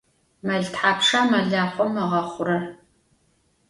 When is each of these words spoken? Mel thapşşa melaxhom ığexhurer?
Mel 0.47 0.63
thapşşa 0.75 1.21
melaxhom 1.31 1.93
ığexhurer? 2.03 2.63